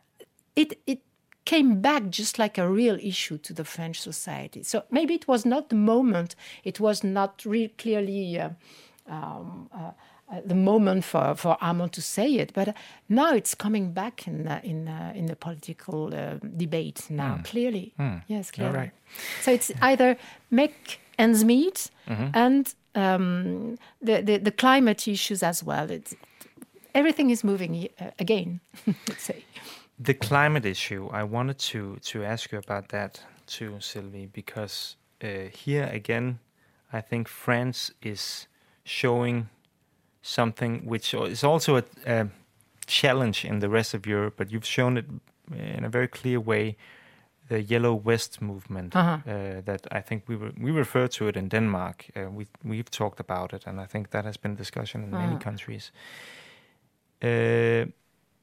it 0.55 0.79
it 0.87 1.01
came 1.45 1.81
back 1.81 2.03
just 2.11 2.39
like 2.39 2.59
a 2.59 2.69
real 2.69 2.99
issue 3.01 3.39
to 3.39 3.55
the 3.55 3.65
French 3.65 4.01
society. 4.01 4.63
So 4.63 4.83
maybe 4.91 5.15
it 5.15 5.27
was 5.27 5.45
not 5.45 5.69
the 5.69 5.77
moment. 5.77 6.37
It 6.65 6.79
was 6.81 7.03
not 7.03 7.43
really 7.45 7.73
clearly. 7.79 8.39
Uh, 8.39 8.51
um, 9.09 9.71
uh, 9.73 9.93
uh, 10.29 10.41
the 10.45 10.57
moment 10.57 11.05
for, 11.05 11.37
for 11.37 11.57
Hamon 11.61 11.89
to 11.91 12.03
say 12.03 12.35
it, 12.35 12.53
but 12.53 12.75
now 13.09 13.33
it's 13.33 13.55
coming 13.55 13.93
back 13.93 14.27
in 14.27 14.49
uh, 14.49 14.61
in 14.65 14.89
uh, 14.89 15.13
in 15.15 15.27
the 15.27 15.37
political 15.37 16.13
uh, 16.13 16.39
debate 16.57 17.07
now. 17.09 17.37
Mm. 17.37 17.45
Clearly, 17.45 17.95
mm. 17.97 18.23
yes, 18.27 18.51
clearly. 18.51 18.77
Right. 18.77 18.93
So 19.43 19.53
it's 19.53 19.71
either 19.81 20.17
make 20.51 20.99
ends 21.17 21.45
meet 21.45 21.91
mm-hmm. 22.09 22.31
and 22.35 22.75
um, 22.97 23.77
the, 24.03 24.23
the, 24.23 24.39
the 24.39 24.51
climate 24.51 25.07
issues 25.07 25.43
as 25.43 25.63
well. 25.63 25.91
It's, 25.91 26.15
everything 26.95 27.31
is 27.31 27.45
moving 27.45 27.89
uh, 28.01 28.11
again. 28.19 28.61
let's 28.87 29.23
say 29.23 29.45
the 29.99 30.15
climate 30.15 30.67
issue. 30.67 31.09
I 31.13 31.25
wanted 31.25 31.59
to 31.71 31.97
to 31.97 32.25
ask 32.25 32.53
you 32.53 32.59
about 32.59 32.89
that 32.89 33.23
too, 33.47 33.77
Sylvie, 33.81 34.27
because 34.27 34.97
uh, 35.23 35.49
here 35.53 35.89
again, 35.93 36.39
I 36.93 37.01
think 37.01 37.29
France 37.29 37.93
is 38.03 38.47
showing 38.85 39.49
something 40.23 40.85
which 40.85 41.15
is 41.15 41.45
also 41.45 41.77
a, 41.77 41.85
a, 42.07 42.29
challenge 42.87 43.45
in 43.45 43.59
the 43.59 43.69
rest 43.69 43.95
of 43.95 44.07
Europe, 44.07 44.35
but 44.37 44.51
you've 44.53 44.67
shown 44.67 44.97
it 44.97 45.07
in 45.53 45.85
a 45.85 45.89
very 45.89 46.07
clear 46.07 46.39
way 46.39 46.77
the 47.49 47.63
Yellow 47.63 47.99
Vest 47.99 48.43
movement 48.43 48.95
uh-huh. 48.97 49.19
uh, 49.27 49.61
that 49.65 49.87
I 49.91 50.01
think 50.01 50.29
we 50.29 50.37
we 50.37 50.71
refer 50.71 51.09
to 51.09 51.29
it 51.29 51.37
in 51.37 51.49
Denmark. 51.49 52.07
Uh, 52.17 52.31
we 52.31 52.47
we've 52.65 52.91
talked 52.91 53.21
about 53.21 53.53
it, 53.53 53.67
and 53.67 53.81
I 53.81 53.87
think 53.87 54.11
that 54.11 54.25
has 54.25 54.39
been 54.39 54.57
discussion 54.57 55.03
in 55.05 55.15
uh-huh. 55.15 55.27
many 55.27 55.39
countries. 55.39 55.93
Uh, 57.23 57.87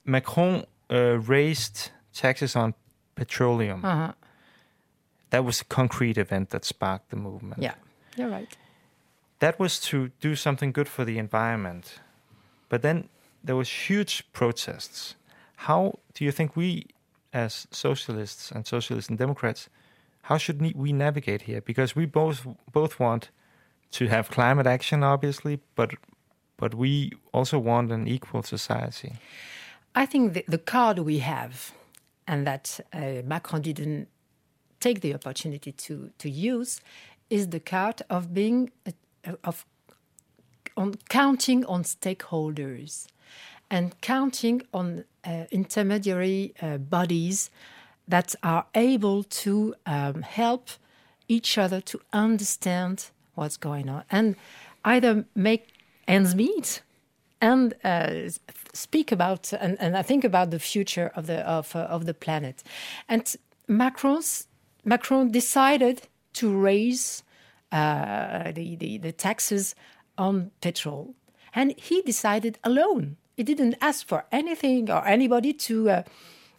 Macron 0.03 0.65
uh, 0.89 1.19
raised 1.29 1.91
taxes 2.13 2.55
on 2.55 2.73
petroleum. 3.15 3.85
Uh-huh. 3.85 4.13
That 5.29 5.45
was 5.45 5.61
a 5.61 5.65
concrete 5.65 6.17
event 6.17 6.49
that 6.49 6.65
sparked 6.65 7.09
the 7.09 7.17
movement. 7.17 7.61
Yeah, 7.61 7.75
you're 8.15 8.31
right. 8.31 8.57
That 9.39 9.59
was 9.59 9.79
to 9.89 10.09
do 10.21 10.35
something 10.35 10.73
good 10.73 10.87
for 10.87 11.05
the 11.05 11.17
environment, 11.17 11.99
but 12.69 12.81
then 12.81 13.09
there 13.43 13.55
was 13.55 13.89
huge 13.89 14.23
protests. 14.31 15.15
How 15.55 15.99
do 16.13 16.23
you 16.23 16.31
think 16.31 16.55
we 16.55 16.85
as 17.33 17.67
socialists 17.71 18.51
and 18.51 18.65
socialists 18.65 19.09
and 19.09 19.17
Democrats, 19.17 19.69
how 20.23 20.37
should 20.37 20.61
we 20.75 20.93
navigate 20.93 21.43
here? 21.43 21.61
Because 21.61 21.95
we 21.95 22.05
both 22.05 22.47
both 22.71 22.99
want 22.99 23.29
to 23.91 24.07
have 24.07 24.29
climate 24.29 24.67
action, 24.67 25.03
obviously, 25.03 25.59
but 25.75 25.91
but 26.57 26.73
we 26.75 27.11
also 27.33 27.59
want 27.59 27.91
an 27.91 28.07
equal 28.07 28.43
society. 28.43 29.13
I 29.95 30.05
think 30.05 30.33
the, 30.33 30.45
the 30.47 30.57
card 30.57 30.99
we 30.99 31.19
have, 31.19 31.73
and 32.27 32.47
that 32.47 32.79
uh, 32.93 33.21
Macron 33.25 33.61
didn't 33.61 34.07
take 34.79 35.01
the 35.01 35.13
opportunity 35.13 35.71
to 35.71 36.11
to 36.19 36.29
use, 36.29 36.81
is 37.29 37.49
the 37.49 37.59
card 37.59 38.01
of 38.09 38.33
being 38.33 38.71
uh, 38.87 39.33
of 39.43 39.65
on 40.77 40.95
counting 41.09 41.65
on 41.65 41.83
stakeholders 41.83 43.07
and 43.69 43.99
counting 44.01 44.61
on 44.73 45.05
uh, 45.25 45.45
intermediary 45.51 46.53
uh, 46.61 46.77
bodies 46.77 47.49
that 48.07 48.35
are 48.43 48.65
able 48.75 49.23
to 49.23 49.75
um, 49.85 50.21
help 50.21 50.69
each 51.27 51.57
other 51.57 51.81
to 51.81 51.99
understand 52.11 53.09
what's 53.35 53.57
going 53.57 53.89
on 53.89 54.03
and 54.11 54.35
either 54.83 55.25
make 55.35 55.69
ends 56.07 56.35
meet 56.35 56.81
and 57.41 57.73
uh, 57.83 58.29
speak 58.73 59.11
about 59.11 59.53
and, 59.53 59.77
and 59.79 59.97
I 59.97 60.01
think 60.01 60.23
about 60.23 60.51
the 60.51 60.59
future 60.59 61.11
of 61.15 61.27
the 61.27 61.39
of, 61.47 61.75
uh, 61.75 61.79
of 61.79 62.05
the 62.05 62.13
planet. 62.13 62.63
And 63.07 63.35
Macron's 63.67 64.47
Macron 64.85 65.31
decided 65.31 66.03
to 66.33 66.55
raise 66.55 67.23
uh, 67.71 68.51
the, 68.51 68.75
the, 68.75 68.97
the 68.97 69.11
taxes 69.11 69.75
on 70.17 70.51
petrol, 70.61 71.15
and 71.53 71.73
he 71.77 72.01
decided 72.01 72.59
alone 72.63 73.17
it 73.37 73.45
didn't 73.45 73.75
ask 73.81 74.07
for 74.07 74.25
anything 74.31 74.89
or 74.89 75.05
anybody 75.07 75.53
to 75.53 75.89
uh, 75.89 76.03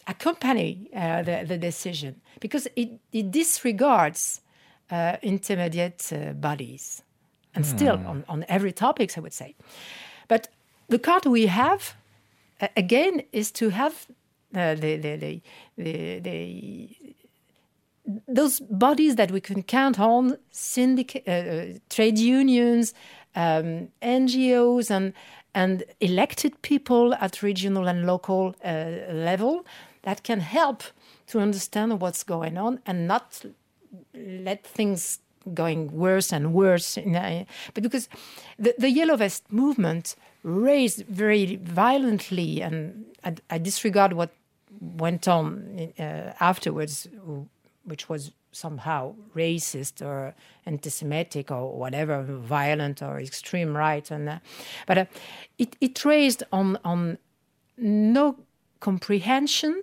accompany 0.06 0.88
uh, 0.94 1.22
the, 1.22 1.44
the, 1.46 1.58
decision 1.58 2.20
because 2.40 2.66
it, 2.76 3.00
it 3.12 3.30
disregards 3.30 4.40
uh, 4.90 5.16
intermediate 5.22 6.12
uh, 6.12 6.32
bodies 6.32 7.02
and 7.54 7.64
mm. 7.64 7.68
still 7.68 7.96
on, 8.06 8.24
on 8.28 8.44
every 8.48 8.72
topics 8.72 9.16
i 9.16 9.20
would 9.20 9.32
say 9.32 9.54
but 10.28 10.48
the 10.88 10.98
card 10.98 11.24
we 11.24 11.46
have 11.46 11.94
again 12.76 13.22
is 13.32 13.50
to 13.50 13.70
have 13.70 14.06
uh, 14.54 14.74
the, 14.74 14.96
the, 14.96 15.42
the, 15.76 16.18
the, 16.20 16.88
those 18.28 18.60
bodies 18.60 19.16
that 19.16 19.30
we 19.30 19.40
can 19.40 19.62
count 19.62 19.98
on 19.98 20.36
syndicate 20.50 21.26
uh, 21.26 21.78
trade 21.88 22.18
unions 22.18 22.94
um, 23.34 23.88
ngos 24.02 24.90
and 24.90 25.12
and 25.54 25.84
elected 26.00 26.60
people 26.62 27.14
at 27.14 27.42
regional 27.42 27.88
and 27.88 28.06
local 28.06 28.54
uh, 28.64 28.86
level 29.12 29.64
that 30.02 30.22
can 30.22 30.40
help 30.40 30.82
to 31.26 31.40
understand 31.40 32.00
what's 32.00 32.22
going 32.24 32.58
on 32.58 32.80
and 32.86 33.06
not 33.06 33.44
let 34.14 34.66
things 34.66 35.20
going 35.52 35.92
worse 35.92 36.32
and 36.32 36.54
worse. 36.54 36.98
But 37.74 37.82
because 37.82 38.08
the, 38.58 38.74
the 38.78 38.90
Yellow 38.90 39.16
Vest 39.16 39.52
movement 39.52 40.16
raised 40.42 41.06
very 41.06 41.56
violently, 41.56 42.62
and 42.62 43.04
I, 43.24 43.34
I 43.50 43.58
disregard 43.58 44.12
what 44.14 44.30
went 44.80 45.28
on 45.28 45.92
uh, 45.98 46.32
afterwards, 46.40 47.08
which 47.84 48.08
was 48.08 48.32
somehow 48.54 49.14
racist 49.34 50.00
or 50.00 50.34
anti-Semitic 50.66 51.50
or 51.50 51.78
whatever, 51.78 52.22
violent 52.22 53.02
or 53.02 53.20
extreme 53.20 53.76
right, 53.76 54.10
and 54.10 54.28
uh, 54.28 54.38
but 54.86 54.98
uh, 54.98 55.04
it 55.58 55.76
it 55.80 56.04
raised 56.04 56.42
on 56.52 56.78
on 56.84 57.18
no 57.76 58.36
comprehension 58.80 59.82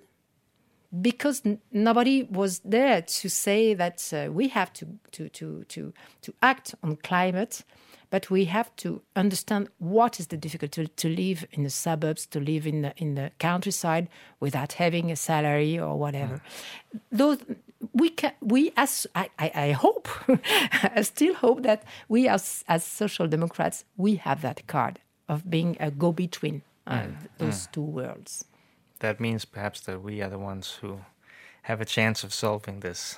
because 1.02 1.42
nobody 1.72 2.24
was 2.24 2.60
there 2.66 3.02
to 3.02 3.30
say 3.30 3.74
that 3.74 4.12
uh, 4.14 4.32
we 4.32 4.50
have 4.50 4.74
to, 4.74 4.86
to, 5.12 5.30
to, 5.30 5.64
to, 5.70 5.94
to 6.22 6.34
act 6.42 6.76
on 6.84 6.98
climate, 6.98 7.64
but 8.10 8.30
we 8.30 8.46
have 8.46 8.76
to 8.76 9.02
understand 9.16 9.70
what 9.78 10.20
is 10.20 10.28
the 10.28 10.38
difficulty 10.38 10.86
to, 10.86 10.94
to 10.96 11.08
live 11.08 11.46
in 11.52 11.64
the 11.64 11.70
suburbs, 11.70 12.26
to 12.26 12.42
live 12.42 12.68
in 12.68 12.82
the, 12.82 12.94
in 12.98 13.16
the 13.16 13.32
countryside 13.40 14.10
without 14.42 14.74
having 14.74 15.12
a 15.12 15.16
salary 15.16 15.80
or 15.80 15.98
whatever. 15.98 16.42
Mm. 16.94 17.00
Those, 17.12 17.38
we 17.94 18.10
can, 18.10 18.34
we 18.42 18.72
as 18.78 19.08
I, 19.16 19.30
I, 19.40 19.52
I 19.56 19.72
hope, 19.72 20.08
I 20.84 21.02
still 21.02 21.34
hope 21.34 21.64
that 21.64 21.84
we 22.08 22.28
as, 22.28 22.64
as 22.68 22.84
social 22.84 23.28
democrats, 23.28 23.86
we 23.98 24.16
have 24.16 24.42
that 24.42 24.68
card 24.68 25.00
of 25.28 25.50
being 25.50 25.78
a 25.80 25.92
go-between 25.92 26.62
uh, 26.88 27.02
mm. 27.02 27.16
those 27.38 27.68
mm. 27.68 27.72
two 27.72 27.82
worlds 27.82 28.46
that 29.02 29.20
means 29.20 29.46
perhaps 29.46 29.82
that 29.82 30.02
we 30.02 30.22
are 30.22 30.30
the 30.30 30.40
ones 30.40 30.78
who 30.82 31.02
have 31.64 31.82
a 31.82 31.86
chance 31.86 32.24
of 32.24 32.34
solving 32.34 32.80
this. 32.80 33.18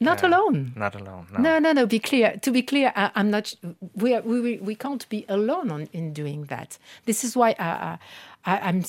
Not 0.00 0.22
uh, 0.22 0.28
alone. 0.28 0.72
Not 0.76 0.94
alone. 0.94 1.26
No. 1.32 1.40
no, 1.40 1.58
no, 1.58 1.72
no. 1.72 1.86
Be 1.86 1.98
clear. 1.98 2.36
To 2.42 2.50
be 2.50 2.62
clear, 2.62 2.92
I, 2.94 3.10
am 3.14 3.30
not. 3.30 3.54
We, 3.94 4.14
are, 4.14 4.22
we 4.22 4.58
we 4.58 4.74
can't 4.74 5.08
be 5.08 5.24
alone 5.28 5.70
on, 5.70 5.88
in 5.92 6.12
doing 6.12 6.44
that. 6.44 6.78
This 7.04 7.24
is 7.24 7.36
why 7.36 7.54
I, 7.58 7.98
I, 8.44 8.58
I'm 8.58 8.84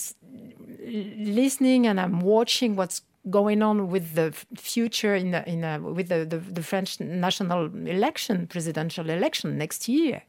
listening 0.83 1.87
and 1.87 1.99
I'm 1.99 2.21
watching 2.21 2.75
what's 2.75 3.01
going 3.29 3.61
on 3.61 3.89
with 3.89 4.15
the 4.15 4.31
future 4.55 5.15
in 5.15 5.31
the, 5.31 5.47
in 5.49 5.61
the, 5.61 5.79
with 5.81 6.09
the, 6.09 6.25
the, 6.25 6.37
the 6.37 6.63
French 6.63 6.99
national 6.99 7.65
election, 7.87 8.47
presidential 8.47 9.09
election 9.09 9.57
next 9.57 9.87
year 9.87 10.23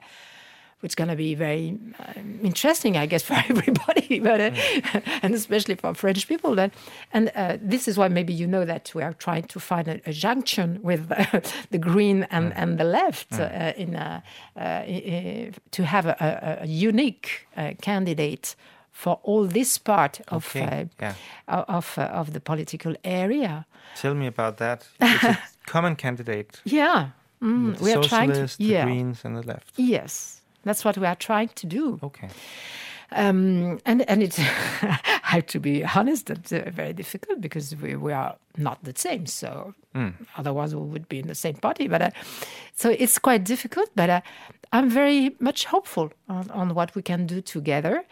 which 0.80 0.92
is 0.92 0.94
going 0.94 1.08
to 1.08 1.16
be 1.16 1.34
very 1.34 1.78
uh, 1.98 2.12
interesting, 2.42 2.96
I 2.96 3.06
guess, 3.06 3.22
for 3.30 3.34
everybody, 3.34 4.20
but 4.28 4.40
uh, 4.40 4.50
mm. 4.50 5.02
and 5.22 5.34
especially 5.34 5.74
for 5.74 5.94
French 5.94 6.28
people. 6.28 6.54
That 6.54 6.72
and 7.12 7.32
uh, 7.34 7.56
this 7.60 7.88
is 7.88 7.96
why 7.96 8.08
maybe 8.08 8.32
you 8.32 8.46
know 8.46 8.64
that 8.64 8.92
we 8.94 9.02
are 9.02 9.14
trying 9.14 9.44
to 9.44 9.60
find 9.60 9.88
a, 9.88 10.00
a 10.06 10.12
junction 10.12 10.80
with 10.82 11.08
the 11.70 11.78
green 11.78 12.24
and, 12.30 12.52
mm. 12.52 12.56
and 12.56 12.78
the 12.78 12.84
left 12.84 13.30
mm. 13.30 13.46
Uh, 13.46 13.72
in, 13.76 13.96
uh, 13.96 14.20
uh, 14.56 14.82
to 15.70 15.84
have 15.84 16.06
a, 16.06 16.16
a, 16.20 16.64
a 16.64 16.66
unique 16.66 17.46
candidate 17.80 18.54
for 18.96 19.20
all 19.24 19.46
this 19.46 19.78
part 19.78 20.20
of 20.28 20.56
okay. 20.56 20.88
yeah. 20.98 21.14
of 21.48 21.98
of 21.98 22.32
the 22.32 22.40
political 22.40 22.94
area. 23.04 23.66
Tell 23.94 24.14
me 24.14 24.26
about 24.26 24.56
that. 24.56 24.88
It's 25.00 25.24
a 25.24 25.38
common 25.66 25.96
candidate. 25.96 26.60
Yeah. 26.64 27.10
Mm, 27.42 27.78
we 27.80 27.92
are 27.92 28.02
trying 28.02 28.32
to, 28.32 28.46
the 28.46 28.64
yeah. 28.64 28.84
Greens 28.84 29.20
and 29.24 29.36
the 29.36 29.42
left. 29.42 29.72
Yes, 29.76 30.40
that's 30.64 30.82
what 30.82 30.96
we 30.96 31.06
are 31.06 31.14
trying 31.14 31.50
to 31.54 31.66
do. 31.66 31.98
Okay. 32.02 32.28
Um, 33.12 33.78
and 33.84 34.08
and 34.08 34.22
it's 34.22 34.38
I 34.82 34.98
have 35.22 35.46
to 35.46 35.60
be 35.60 35.84
honest, 35.84 36.30
it's 36.30 36.52
uh, 36.52 36.70
very 36.72 36.94
difficult 36.94 37.40
because 37.42 37.76
we, 37.76 37.96
we 37.96 38.14
are 38.14 38.36
not 38.56 38.82
the 38.82 38.94
same. 38.96 39.26
So 39.26 39.74
mm. 39.94 40.14
otherwise 40.38 40.74
we 40.74 40.80
would 40.80 41.08
be 41.08 41.18
in 41.18 41.26
the 41.26 41.34
same 41.34 41.56
party. 41.56 41.86
But 41.86 42.02
uh, 42.02 42.10
so 42.74 42.88
it's 42.98 43.18
quite 43.18 43.44
difficult. 43.44 43.90
But 43.94 44.08
uh, 44.08 44.20
I'm 44.72 44.88
very 44.88 45.36
much 45.38 45.66
hopeful 45.66 46.12
on, 46.28 46.50
on 46.50 46.74
what 46.74 46.94
we 46.94 47.02
can 47.02 47.26
do 47.26 47.42
together. 47.42 48.04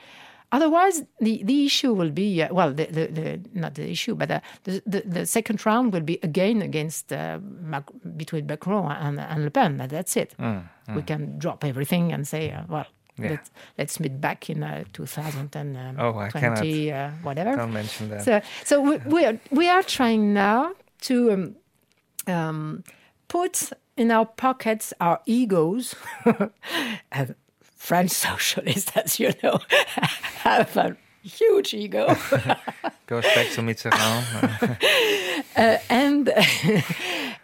Otherwise, 0.52 1.02
the, 1.20 1.42
the 1.42 1.66
issue 1.66 1.92
will 1.92 2.10
be 2.10 2.42
uh, 2.42 2.52
well, 2.52 2.72
the, 2.72 2.86
the, 2.86 3.06
the, 3.06 3.40
not 3.54 3.74
the 3.74 3.90
issue, 3.90 4.14
but 4.14 4.30
uh, 4.30 4.40
the, 4.64 4.82
the, 4.86 5.02
the 5.04 5.26
second 5.26 5.64
round 5.66 5.92
will 5.92 6.00
be 6.00 6.18
again 6.22 6.62
against 6.62 7.12
uh, 7.12 7.38
Mac- 7.42 7.90
between 8.16 8.46
Macron 8.46 8.92
and, 8.92 9.18
and 9.18 9.44
Le 9.44 9.50
Pen. 9.50 9.80
And 9.80 9.90
That's 9.90 10.16
it. 10.16 10.34
Mm, 10.38 10.68
mm. 10.88 10.94
We 10.94 11.02
can 11.02 11.38
drop 11.38 11.64
everything 11.64 12.12
and 12.12 12.26
say, 12.26 12.52
uh, 12.52 12.62
well, 12.68 12.86
yeah. 13.18 13.30
let's, 13.30 13.50
let's 13.78 14.00
meet 14.00 14.20
back 14.20 14.48
in 14.48 14.62
uh, 14.62 14.84
2020, 14.92 15.76
um, 15.76 15.96
oh, 15.98 16.18
I 16.18 16.30
cannot, 16.30 16.64
uh, 16.64 17.10
whatever. 17.22 17.56
Don't 17.56 17.72
mention 17.72 18.10
that. 18.10 18.22
So, 18.22 18.40
so 18.64 18.80
we, 18.80 18.96
we, 18.98 19.24
are, 19.24 19.38
we 19.50 19.68
are 19.68 19.82
trying 19.82 20.34
now 20.34 20.72
to 21.02 21.32
um, 21.32 21.56
um, 22.26 22.84
put 23.28 23.72
in 23.96 24.10
our 24.10 24.26
pockets 24.26 24.92
our 25.00 25.20
egos 25.26 25.94
and 27.12 27.34
French 27.84 28.10
socialists, 28.28 28.96
as 28.96 29.20
you 29.20 29.30
know, 29.42 29.58
have 30.42 30.74
a 30.76 30.96
huge 31.22 31.74
ego. 31.74 32.06
Goes 33.06 33.24
back 33.34 33.48
to 33.52 33.60
Mitterrand. 33.60 34.24
uh, 35.56 35.78
and 35.90 36.32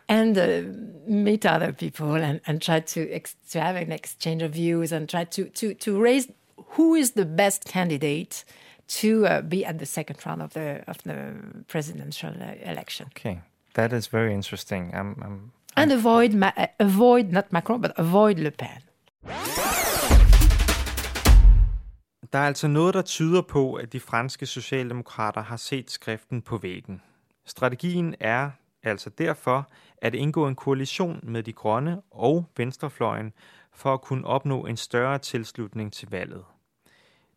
and 0.09 0.39
uh, 0.39 0.63
meet 1.07 1.45
other 1.45 1.73
people 1.75 2.15
and, 2.15 2.41
and 2.47 2.63
try 2.63 2.81
to, 2.81 3.11
ex- 3.13 3.37
to 3.51 3.61
have 3.61 3.77
an 3.77 3.93
exchange 3.93 4.41
of 4.43 4.53
views 4.53 4.93
and 4.93 5.09
try 5.09 5.25
to, 5.25 5.45
to, 5.51 5.75
to 5.75 6.01
raise 6.01 6.27
who 6.77 6.95
is 6.95 7.11
the 7.13 7.27
best 7.27 7.67
candidate 7.67 8.45
to 8.89 9.27
uh, 9.27 9.43
be 9.43 9.65
at 9.67 9.79
the 9.79 9.87
second 9.87 10.19
round 10.25 10.41
of 10.41 10.55
the 10.55 10.83
of 10.89 10.97
the 11.05 11.35
presidential 11.69 12.31
uh, 12.41 12.55
election. 12.71 13.07
Okay, 13.09 13.41
that 13.75 13.93
is 13.93 14.07
very 14.07 14.33
interesting. 14.33 14.91
I'm, 14.95 15.11
I'm, 15.23 15.23
I'm 15.23 15.53
and 15.77 15.93
avoid 15.93 16.33
Ma- 16.33 16.67
avoid 16.79 17.31
not 17.31 17.53
Macron, 17.53 17.81
but 17.83 17.93
avoid 17.99 18.39
Le 18.39 18.51
Pen. 18.51 18.81
Der 22.33 22.39
er 22.39 22.47
altså 22.47 22.69
noget, 22.69 22.95
der 22.95 23.03
tyder 23.03 23.43
på, 23.43 23.75
at 23.75 23.93
de 23.93 24.01
franske 24.01 24.47
socialdemokrater 24.47 25.41
har 25.41 25.57
set 25.57 25.91
skriften 25.91 26.43
på 26.43 26.59
væggen. 26.59 27.03
Strategien 27.45 28.15
er 28.21 28.51
altså 28.83 29.11
derfor 29.11 29.71
at 29.99 30.15
indgå 30.15 30.49
en 30.49 30.55
koalition 30.55 31.21
med 31.23 31.43
de 31.43 31.53
grønne 31.53 32.03
og 32.11 32.45
venstrefløjen 32.57 33.33
for 33.73 33.95
at 33.95 34.01
kunne 34.01 34.27
opnå 34.27 34.67
en 34.67 34.77
større 34.77 35.19
tilslutning 35.19 35.93
til 35.93 36.11
valget. 36.11 36.45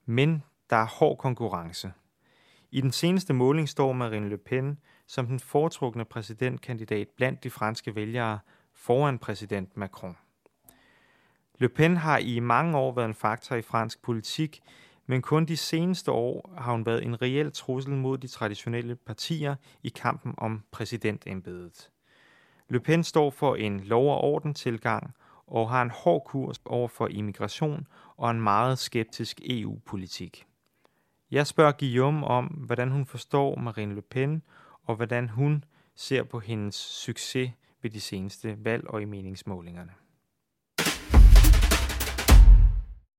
Men 0.06 0.44
der 0.70 0.76
er 0.76 0.86
hård 0.86 1.18
konkurrence. 1.18 1.94
I 2.72 2.82
den 2.82 2.92
seneste 2.92 3.34
måling 3.34 3.70
står 3.70 3.94
Marine 3.94 4.30
Le 4.30 4.38
Pen 4.38 4.78
som 5.08 5.28
den 5.28 5.40
foretrukne 5.40 6.06
præsidentkandidat 6.06 7.08
blandt 7.18 7.44
de 7.44 7.50
franske 7.50 7.96
vælgere 7.96 8.40
foran 8.74 9.20
præsident 9.20 9.78
Macron. 9.78 10.18
Le 11.60 11.70
Pen 11.70 11.98
har 11.98 12.18
i 12.18 12.40
mange 12.40 12.78
år 12.78 12.92
været 12.92 13.08
en 13.08 13.14
faktor 13.14 13.56
i 13.56 13.62
fransk 13.62 14.02
politik, 14.02 14.62
men 15.06 15.22
kun 15.22 15.46
de 15.46 15.58
seneste 15.58 16.12
år 16.12 16.56
har 16.58 16.72
hun 16.72 16.86
været 16.86 17.04
en 17.04 17.22
reel 17.22 17.52
trussel 17.52 17.94
mod 17.94 18.18
de 18.18 18.28
traditionelle 18.28 18.96
partier 18.96 19.56
i 19.84 19.90
kampen 19.90 20.34
om 20.38 20.64
præsidentembedet. 20.72 21.90
Le 22.70 22.80
Pen 22.80 23.04
står 23.04 23.30
for 23.30 23.56
en 23.56 23.80
lov- 23.80 24.12
og 24.12 24.22
orden 24.22 24.54
tilgang 24.54 25.16
og 25.48 25.70
har 25.70 25.82
en 25.82 25.90
hård 25.90 26.24
kurs 26.26 26.62
over 26.66 26.88
for 26.88 27.08
immigration 27.08 27.88
og 28.18 28.32
en 28.32 28.42
meget 28.42 28.78
skeptisk 28.80 29.42
EU-politik. 29.44 30.46
Jeg 31.32 31.48
spørger 31.48 31.72
Guillaume 31.72 32.28
om, 32.28 32.46
hvordan 32.46 32.92
hun 32.92 33.06
forstår 33.06 33.56
Marine 33.56 33.96
Le 33.96 34.02
Pen, 34.02 34.44
og 34.84 34.96
hvordan 34.96 35.30
hun 35.30 35.64
ser 35.96 36.24
på 36.24 36.40
hendes 36.40 36.76
succes 36.76 37.52
ved 37.82 37.90
de 37.92 38.02
seneste 38.02 38.58
valg 38.66 38.88
og 38.88 39.02
i 39.02 39.06
meningsmålingerne. 39.06 39.92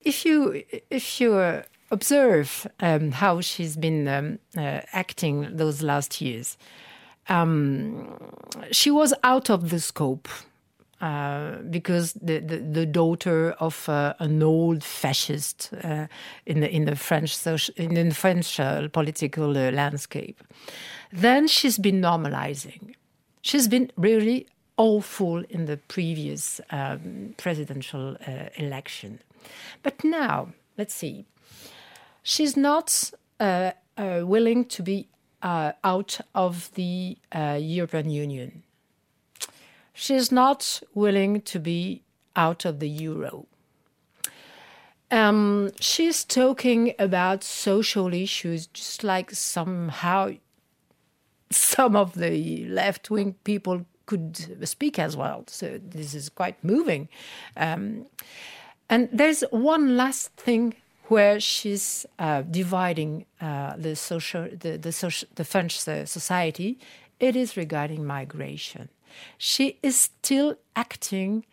If 0.04 0.24
you, 0.24 0.62
if 0.90 1.20
you 1.20 1.62
observe 1.90 2.66
um, 2.80 3.12
how 3.12 3.40
she's 3.40 3.76
been 3.76 4.08
um, 4.08 4.38
uh, 4.56 4.80
acting 4.92 5.56
those 5.56 5.82
last 5.82 6.20
years. 6.20 6.58
Um, 7.28 8.18
she 8.70 8.90
was 8.90 9.14
out 9.22 9.48
of 9.48 9.70
the 9.70 9.80
scope 9.80 10.28
uh, 11.00 11.56
because 11.70 12.12
the, 12.14 12.38
the, 12.38 12.58
the, 12.58 12.86
daughter 12.86 13.52
of 13.52 13.88
uh, 13.88 14.14
an 14.18 14.42
old 14.42 14.82
fascist 14.84 15.70
uh, 15.82 16.06
in 16.46 16.60
the 16.60 16.70
in 16.70 16.84
the 16.84 16.96
French 16.96 17.36
social, 17.36 17.74
in 17.76 17.94
the 17.94 18.14
French 18.14 18.60
uh, 18.60 18.88
political 18.88 19.56
uh, 19.56 19.70
landscape. 19.70 20.42
Then 21.12 21.48
she's 21.48 21.78
been 21.78 22.00
normalizing. 22.00 22.94
She's 23.42 23.68
been 23.68 23.90
really 23.96 24.46
awful 24.76 25.44
in 25.50 25.66
the 25.66 25.76
previous 25.76 26.60
um, 26.70 27.34
presidential 27.36 28.16
election, 28.56 29.20
but 29.82 30.02
now 30.04 30.48
let's 30.76 30.94
see 30.94 31.26
she's 32.24 32.56
not 32.56 33.12
uh, 33.38 33.72
uh, 33.96 34.22
willing 34.24 34.64
to 34.64 34.82
be 34.82 35.08
uh, 35.42 35.72
out 35.84 36.18
of 36.34 36.72
the 36.74 37.18
uh, 37.30 37.58
European 37.60 38.10
Union. 38.10 38.64
She's 39.92 40.32
not 40.32 40.82
willing 40.94 41.42
to 41.42 41.60
be 41.60 42.02
out 42.34 42.64
of 42.64 42.80
the 42.80 42.88
euro. 42.88 43.46
Um, 45.10 45.70
she's 45.78 46.24
talking 46.24 46.94
about 46.98 47.44
social 47.44 48.12
issues 48.12 48.66
just 48.66 49.04
like 49.04 49.30
somehow 49.30 50.32
some 51.50 51.94
of 51.94 52.14
the 52.14 52.66
left 52.66 53.10
wing 53.10 53.34
people 53.44 53.86
could 54.06 54.66
speak 54.66 54.98
as 54.98 55.16
well. 55.16 55.44
So 55.46 55.78
this 55.80 56.14
is 56.14 56.28
quite 56.28 56.62
moving. 56.64 57.08
Um, 57.56 58.06
and 58.88 59.09
there's 59.12 59.42
one 59.51 59.97
last 59.97 60.33
thing 60.37 60.75
where 61.09 61.38
she's 61.38 62.07
uh, 62.18 62.42
dividing 62.42 63.27
uh, 63.40 63.75
the 63.77 63.94
social, 63.94 64.49
the 64.49 64.79
the, 64.79 64.92
social, 64.92 65.29
the 65.35 65.44
French 65.44 65.79
society. 65.79 66.79
It 67.20 67.37
is 67.37 67.57
regarding 67.57 68.05
migration. 68.05 68.88
she 69.38 69.79
is 69.83 69.97
still 70.01 70.57
acting 70.75 71.44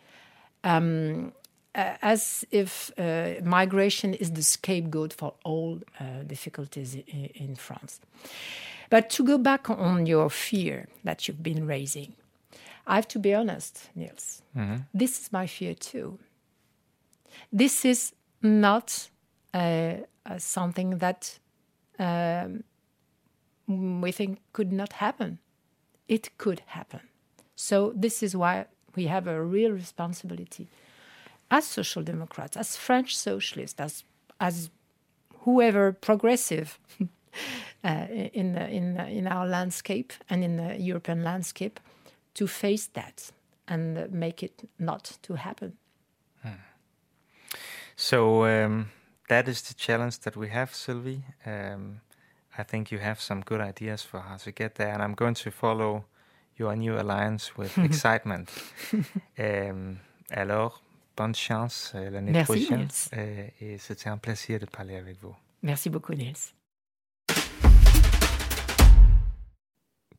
um, 0.64 1.32
uh, 1.74 1.94
as 2.02 2.44
if 2.50 2.90
uh, 2.98 3.34
migration 3.42 4.14
is 4.14 4.32
the 4.32 4.42
scapegoat 4.42 5.12
for 5.12 5.34
all 5.44 5.80
uh, 5.98 6.22
difficulties 6.26 6.94
in, 6.94 7.30
in, 7.34 7.54
France. 7.56 8.00
But 8.90 9.10
to 9.10 9.24
go 9.24 9.38
back 9.38 9.70
on 9.70 10.06
your 10.06 10.28
fear 10.28 10.88
that 11.04 11.26
you've 11.26 11.42
been 11.42 11.66
raising, 11.66 12.12
I 12.86 12.96
have 12.96 13.08
to 13.08 13.18
be 13.18 13.34
honest, 13.34 13.88
Niels. 13.94 14.42
Mm-hmm. 14.56 14.82
This 14.92 15.20
is 15.20 15.32
my 15.32 15.46
fear 15.46 15.74
too. 15.74 16.18
This 17.52 17.84
is 17.84 18.12
not 18.42 19.10
uh, 19.54 19.94
uh, 20.26 20.38
something 20.38 20.98
that 20.98 21.38
um, 21.98 22.64
we 23.66 24.12
think 24.12 24.40
could 24.52 24.72
not 24.72 24.94
happen. 24.94 25.38
It 26.08 26.36
could 26.38 26.62
happen. 26.66 27.00
So, 27.54 27.92
this 27.94 28.22
is 28.22 28.36
why 28.36 28.66
we 28.94 29.06
have 29.06 29.26
a 29.26 29.42
real 29.42 29.72
responsibility 29.72 30.68
as 31.50 31.66
social 31.66 32.02
democrats, 32.02 32.56
as 32.56 32.76
French 32.76 33.16
socialists, 33.16 33.78
as, 33.78 34.04
as 34.40 34.70
whoever 35.40 35.92
progressive 35.92 36.78
uh, 37.84 38.06
in, 38.10 38.56
in, 38.56 38.98
in 39.00 39.26
our 39.26 39.46
landscape 39.46 40.12
and 40.30 40.42
in 40.42 40.56
the 40.56 40.76
European 40.80 41.22
landscape 41.22 41.78
to 42.34 42.46
face 42.46 42.86
that 42.94 43.30
and 43.68 44.10
make 44.10 44.42
it 44.42 44.68
not 44.78 45.18
to 45.22 45.34
happen. 45.34 45.76
Hmm. 46.42 46.50
So 47.96 48.44
um, 48.44 48.86
that 49.28 49.48
is 49.48 49.62
the 49.62 49.74
challenge 49.74 50.20
that 50.20 50.36
we 50.36 50.48
have, 50.48 50.74
Sylvie. 50.74 51.24
Um, 51.46 52.00
I 52.58 52.64
think 52.64 52.90
you 52.90 52.98
have 52.98 53.20
some 53.20 53.40
good 53.40 53.60
ideas 53.60 54.02
for 54.02 54.20
how 54.20 54.36
to 54.36 54.52
get 54.52 54.74
there, 54.74 54.92
and 54.92 55.02
I'm 55.02 55.14
going 55.14 55.34
to 55.34 55.50
follow 55.50 56.04
your 56.56 56.76
new 56.76 56.98
alliance 56.98 57.56
with 57.56 57.78
excitement. 57.84 58.50
um, 59.38 59.98
alors, 60.30 60.82
bonne 61.16 61.34
chance 61.34 61.92
euh, 61.94 62.10
l'année 62.10 62.44
prochaine. 62.44 62.88
Euh, 63.16 63.48
et 63.60 63.78
c'était 63.78 64.08
un 64.08 64.18
plaisir 64.18 64.58
de 64.58 64.66
parler 64.66 64.96
avec 64.96 65.20
vous. 65.20 65.34
Merci 65.62 65.88
beaucoup, 65.90 66.14
Niels. 66.14 66.52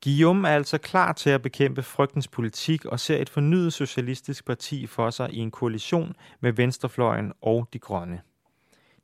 Guillaume 0.04 0.50
er 0.50 0.56
altså 0.56 0.78
klar 0.78 1.14
til 1.14 1.30
at 1.30 1.42
bekæmpe 1.42 1.84
frygtens 1.84 2.28
politik 2.28 2.86
og 2.86 3.00
ser 3.00 3.22
et 3.22 3.30
fornyet 3.30 3.74
socialistisk 3.74 4.46
parti 4.46 4.88
for 4.88 5.10
sig 5.10 5.34
i 5.34 5.38
en 5.38 5.52
koalition 5.52 6.16
med 6.40 6.52
venstrefløjen 6.52 7.34
og 7.42 7.70
de 7.74 7.80
grønne. 7.80 8.22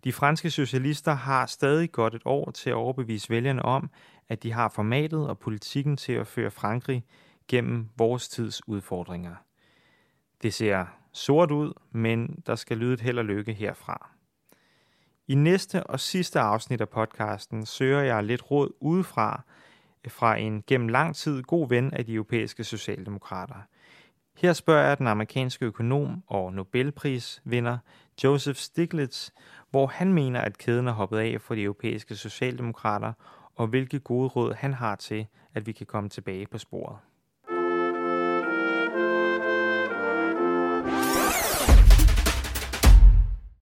De 0.03 0.13
franske 0.13 0.51
socialister 0.51 1.13
har 1.13 1.45
stadig 1.45 1.91
godt 1.91 2.15
et 2.15 2.21
år 2.25 2.51
til 2.51 2.69
at 2.69 2.75
overbevise 2.75 3.29
vælgerne 3.29 3.61
om, 3.65 3.89
at 4.29 4.43
de 4.43 4.51
har 4.51 4.69
formatet 4.69 5.27
og 5.27 5.39
politikken 5.39 5.97
til 5.97 6.13
at 6.13 6.27
føre 6.27 6.51
Frankrig 6.51 7.05
gennem 7.47 7.89
vores 7.97 8.29
tids 8.29 8.67
udfordringer. 8.67 9.35
Det 10.41 10.53
ser 10.53 10.85
sort 11.13 11.51
ud, 11.51 11.73
men 11.91 12.43
der 12.45 12.55
skal 12.55 12.77
lyde 12.77 12.93
et 12.93 13.01
held 13.01 13.19
og 13.19 13.25
lykke 13.25 13.53
herfra. 13.53 14.09
I 15.27 15.35
næste 15.35 15.83
og 15.83 15.99
sidste 15.99 16.39
afsnit 16.39 16.81
af 16.81 16.89
podcasten 16.89 17.65
søger 17.65 18.01
jeg 18.01 18.23
lidt 18.23 18.51
råd 18.51 18.71
udefra 18.79 19.43
fra 20.07 20.37
en 20.37 20.63
gennem 20.67 20.87
lang 20.87 21.15
tid 21.15 21.43
god 21.43 21.69
ven 21.69 21.93
af 21.93 22.05
de 22.05 22.13
europæiske 22.13 22.63
socialdemokrater. 22.63 23.55
Her 24.37 24.53
spørger 24.53 24.87
jeg 24.87 24.97
den 24.97 25.07
amerikanske 25.07 25.65
økonom 25.65 26.23
og 26.27 26.53
Nobelprisvinder 26.53 27.77
Joseph 28.23 28.57
Stiglitz, 28.57 29.29
hvor 29.69 29.87
han 29.87 30.13
mener, 30.13 30.41
at 30.41 30.57
kæden 30.57 30.87
er 30.87 30.91
hoppet 30.91 31.17
af 31.17 31.41
for 31.41 31.55
de 31.55 31.63
europæiske 31.63 32.15
socialdemokrater, 32.15 33.13
og 33.55 33.67
hvilke 33.67 33.99
gode 33.99 34.27
råd 34.27 34.53
han 34.53 34.73
har 34.73 34.95
til, 34.95 35.27
at 35.53 35.67
vi 35.67 35.71
kan 35.71 35.85
komme 35.85 36.09
tilbage 36.09 36.47
på 36.47 36.57
sporet. 36.57 36.97